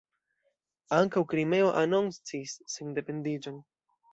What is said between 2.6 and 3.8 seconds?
sendependiĝon.